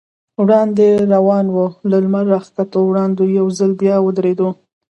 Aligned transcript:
وړاندې 0.41 0.87
روان 1.13 1.45
و، 1.49 1.57
له 1.89 1.97
لمر 2.03 2.25
راختو 2.33 2.77
وړاندې 2.89 3.23
یو 3.39 3.47
ځل 3.57 3.71
بیا 3.81 3.95
ودرېدو. 4.01 4.49